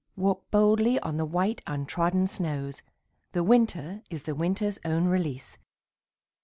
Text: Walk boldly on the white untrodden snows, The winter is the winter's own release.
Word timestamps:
Walk 0.15 0.49
boldly 0.49 0.99
on 1.01 1.17
the 1.17 1.27
white 1.27 1.61
untrodden 1.67 2.25
snows, 2.25 2.81
The 3.33 3.43
winter 3.43 4.01
is 4.09 4.23
the 4.23 4.33
winter's 4.33 4.79
own 4.83 5.05
release. 5.09 5.59